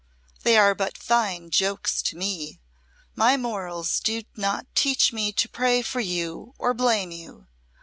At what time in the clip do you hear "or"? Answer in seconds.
6.57-6.73